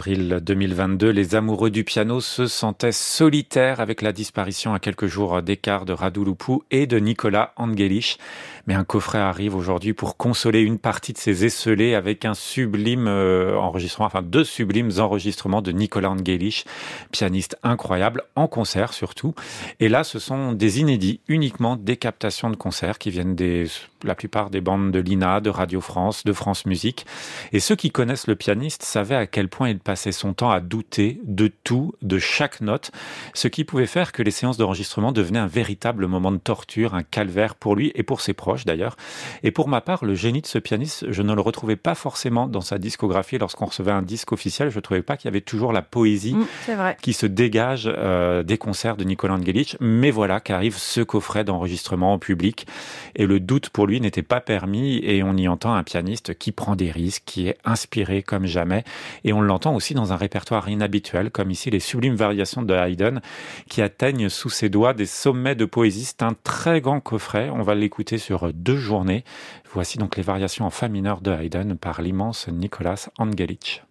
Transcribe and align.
Avril 0.00 0.40
2022, 0.42 1.10
les 1.10 1.34
amoureux 1.34 1.68
du 1.68 1.84
piano 1.84 2.22
se 2.22 2.46
sentaient 2.46 2.90
solitaires 2.90 3.80
avec 3.80 4.00
la 4.00 4.12
disparition 4.12 4.72
à 4.72 4.78
quelques 4.78 5.04
jours 5.04 5.42
d'écart 5.42 5.84
de 5.84 5.92
Radu 5.92 6.24
Lupu 6.24 6.60
et 6.70 6.86
de 6.86 6.98
Nicolas 6.98 7.52
Angelich. 7.56 8.16
Mais 8.66 8.74
un 8.74 8.84
coffret 8.84 9.18
arrive 9.18 9.56
aujourd'hui 9.56 9.92
pour 9.92 10.16
consoler 10.16 10.60
une 10.60 10.78
partie 10.78 11.12
de 11.12 11.18
ces 11.18 11.44
esselés 11.44 11.94
avec 11.94 12.24
un 12.24 12.34
sublime 12.34 13.06
euh, 13.08 13.56
enregistrement, 13.56 14.06
enfin 14.06 14.22
deux 14.22 14.44
sublimes 14.44 14.90
enregistrements 14.98 15.62
de 15.62 15.72
Nicolas 15.72 16.10
Angelich, 16.10 16.64
pianiste 17.10 17.56
incroyable, 17.62 18.22
en 18.36 18.48
concert 18.48 18.92
surtout. 18.92 19.34
Et 19.80 19.88
là, 19.88 20.04
ce 20.04 20.18
sont 20.18 20.52
des 20.52 20.80
inédits, 20.80 21.20
uniquement 21.28 21.76
des 21.76 21.96
captations 21.96 22.50
de 22.50 22.56
concerts 22.56 22.98
qui 22.98 23.10
viennent 23.10 23.34
des, 23.34 23.66
la 24.04 24.14
plupart 24.14 24.50
des 24.50 24.60
bandes 24.60 24.90
de 24.90 24.98
l'INA, 24.98 25.40
de 25.40 25.50
Radio 25.50 25.80
France, 25.80 26.24
de 26.24 26.32
France 26.32 26.66
Musique. 26.66 27.06
Et 27.52 27.60
ceux 27.60 27.76
qui 27.76 27.90
connaissent 27.90 28.26
le 28.26 28.36
pianiste 28.36 28.82
savaient 28.82 29.16
à 29.16 29.26
quel 29.26 29.48
point 29.48 29.68
il 29.68 29.78
passait 29.78 30.12
son 30.12 30.34
temps 30.34 30.50
à 30.50 30.60
douter 30.60 31.20
de 31.24 31.48
tout, 31.48 31.94
de 32.02 32.18
chaque 32.18 32.60
note, 32.60 32.90
ce 33.34 33.48
qui 33.48 33.64
pouvait 33.64 33.86
faire 33.86 34.12
que 34.12 34.22
les 34.22 34.30
séances 34.30 34.56
d'enregistrement 34.56 35.12
devenaient 35.12 35.38
un 35.38 35.46
véritable 35.46 36.06
moment 36.06 36.32
de 36.32 36.38
torture, 36.38 36.94
un 36.94 37.02
calvaire 37.02 37.54
pour 37.54 37.76
lui 37.76 37.92
et 37.94 38.02
pour 38.02 38.20
ses 38.20 38.34
proches 38.34 38.49
d'ailleurs. 38.64 38.96
Et 39.42 39.50
pour 39.50 39.68
ma 39.68 39.80
part, 39.80 40.04
le 40.04 40.14
génie 40.14 40.40
de 40.40 40.46
ce 40.46 40.58
pianiste, 40.58 41.06
je 41.10 41.22
ne 41.22 41.34
le 41.34 41.40
retrouvais 41.40 41.76
pas 41.76 41.94
forcément 41.94 42.46
dans 42.46 42.60
sa 42.60 42.78
discographie 42.78 43.38
lorsqu'on 43.38 43.66
recevait 43.66 43.92
un 43.92 44.02
disque 44.02 44.32
officiel. 44.32 44.70
Je 44.70 44.76
ne 44.76 44.80
trouvais 44.80 45.02
pas 45.02 45.16
qu'il 45.16 45.26
y 45.26 45.32
avait 45.32 45.40
toujours 45.40 45.72
la 45.72 45.82
poésie 45.82 46.34
mmh, 46.34 46.94
qui 47.02 47.12
se 47.12 47.26
dégage 47.26 47.84
euh, 47.86 48.42
des 48.42 48.58
concerts 48.58 48.96
de 48.96 49.04
Nicolas 49.04 49.34
Angelic. 49.34 49.76
Mais 49.80 50.10
voilà 50.10 50.40
qu'arrive 50.40 50.76
ce 50.76 51.00
coffret 51.00 51.44
d'enregistrement 51.44 52.12
en 52.12 52.18
public 52.18 52.66
et 53.14 53.26
le 53.26 53.40
doute 53.40 53.70
pour 53.70 53.86
lui 53.86 54.00
n'était 54.00 54.22
pas 54.22 54.40
permis 54.40 54.98
et 55.02 55.22
on 55.22 55.36
y 55.36 55.48
entend 55.48 55.74
un 55.74 55.82
pianiste 55.82 56.36
qui 56.36 56.52
prend 56.52 56.76
des 56.76 56.90
risques, 56.90 57.22
qui 57.26 57.48
est 57.48 57.58
inspiré 57.64 58.22
comme 58.22 58.46
jamais 58.46 58.84
et 59.24 59.32
on 59.32 59.40
l'entend 59.40 59.74
aussi 59.74 59.94
dans 59.94 60.12
un 60.12 60.16
répertoire 60.16 60.68
inhabituel 60.68 61.30
comme 61.30 61.50
ici 61.50 61.70
les 61.70 61.80
sublimes 61.80 62.14
variations 62.14 62.62
de 62.62 62.74
Haydn 62.74 63.20
qui 63.68 63.82
atteignent 63.82 64.28
sous 64.28 64.50
ses 64.50 64.68
doigts 64.68 64.94
des 64.94 65.06
sommets 65.06 65.54
de 65.54 65.64
poésie. 65.64 66.04
C'est 66.04 66.22
un 66.22 66.34
très 66.44 66.80
grand 66.80 67.00
coffret, 67.00 67.50
on 67.50 67.62
va 67.62 67.74
l'écouter 67.74 68.18
sur 68.18 68.39
deux 68.52 68.76
journées. 68.76 69.24
Voici 69.72 69.98
donc 69.98 70.16
les 70.16 70.22
variations 70.22 70.66
en 70.66 70.70
fa 70.70 70.88
mineur 70.88 71.20
de 71.20 71.30
Haydn 71.30 71.74
par 71.74 72.02
l'immense 72.02 72.48
Nicolas 72.48 73.08
Angelic. 73.18 73.82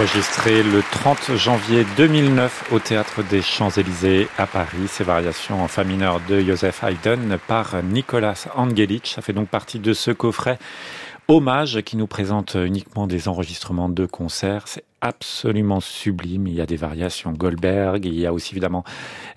Enregistré 0.00 0.62
le 0.62 0.80
30 0.80 1.36
janvier 1.36 1.84
2009 1.98 2.72
au 2.72 2.78
Théâtre 2.78 3.22
des 3.22 3.42
Champs-Élysées 3.42 4.28
à 4.38 4.46
Paris, 4.46 4.88
ces 4.88 5.04
variations 5.04 5.62
en 5.62 5.68
fa 5.68 5.84
mineur 5.84 6.22
de 6.26 6.40
Joseph 6.40 6.82
Haydn 6.82 7.36
par 7.46 7.82
Nicolas 7.82 8.46
Angelic. 8.54 9.08
Ça 9.08 9.20
fait 9.20 9.34
donc 9.34 9.50
partie 9.50 9.78
de 9.78 9.92
ce 9.92 10.10
coffret 10.10 10.58
hommage 11.28 11.82
qui 11.82 11.98
nous 11.98 12.06
présente 12.06 12.54
uniquement 12.54 13.06
des 13.06 13.28
enregistrements 13.28 13.90
de 13.90 14.06
concerts. 14.06 14.64
Absolument 15.00 15.80
sublime. 15.80 16.46
Il 16.46 16.54
y 16.54 16.60
a 16.60 16.66
des 16.66 16.76
variations 16.76 17.32
Goldberg, 17.32 18.04
il 18.04 18.18
y 18.18 18.26
a 18.26 18.32
aussi 18.32 18.52
évidemment 18.52 18.84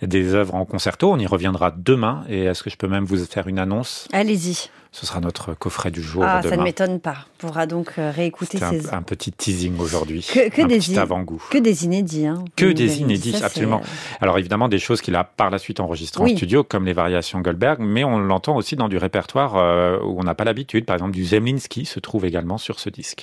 des 0.02 0.34
œuvres 0.34 0.56
en 0.56 0.66
concerto. 0.66 1.12
On 1.12 1.18
y 1.18 1.28
reviendra 1.28 1.74
demain. 1.76 2.24
Et 2.30 2.46
est-ce 2.46 2.64
que 2.64 2.70
je 2.70 2.78
peux 2.78 2.88
même 2.88 3.06
vous 3.06 3.18
faire 3.26 3.48
une 3.48 3.60
annonce? 3.60 4.08
Allez-y. 4.12 4.70
Ce 4.94 5.08
sera 5.08 5.20
notre 5.22 5.56
coffret 5.56 5.90
du 5.90 6.04
jour. 6.04 6.24
Ah, 6.24 6.42
demain. 6.42 6.52
ça 6.52 6.58
ne 6.58 6.64
m'étonne 6.64 7.00
pas. 7.00 7.26
On 7.42 7.48
pourra 7.48 7.66
donc 7.66 7.94
euh, 7.98 8.12
réécouter 8.12 8.60
ces... 8.60 8.94
Un, 8.94 9.00
un, 9.00 9.02
petit 9.02 9.32
teasing 9.32 9.80
aujourd'hui. 9.80 10.24
Que, 10.32 10.50
que 10.50 10.62
un 10.62 10.68
des 10.68 10.78
petit 10.78 11.00
avant-goût. 11.00 11.44
Que 11.50 11.58
des 11.58 11.86
inédits. 11.86 12.28
Hein. 12.28 12.46
Que 12.56 12.72
des 12.72 13.02
inédits, 13.02 13.32
ça, 13.32 13.48
absolument. 13.48 13.82
Alors 14.22 14.38
évidemment, 14.38 14.70
des 14.70 14.78
choses 14.78 15.02
qu'il 15.02 15.16
a 15.16 15.24
par 15.24 15.50
la 15.50 15.58
suite 15.58 15.80
enregistrées 15.80 16.24
oui. 16.24 16.34
en 16.34 16.38
studio, 16.38 16.64
comme 16.64 16.86
les 16.86 16.94
variations 16.94 17.42
Goldberg, 17.42 17.80
mais 17.80 18.04
on 18.04 18.20
l'entend 18.20 18.56
aussi 18.56 18.76
dans 18.76 18.88
du 18.88 18.98
répertoire 18.98 19.56
euh, 19.56 19.98
où 20.04 20.20
on 20.20 20.24
n'a 20.24 20.36
pas 20.36 20.44
l'habitude. 20.44 20.86
Par 20.86 20.96
exemple, 20.96 21.14
du 21.14 21.26
Zemlinsky 21.26 21.86
se 21.86 22.00
trouve 22.00 22.26
également 22.26 22.60
sur 22.60 22.80
ce 22.80 22.92
disque. 22.92 23.22